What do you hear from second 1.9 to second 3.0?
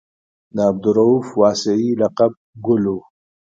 لقب ګل و.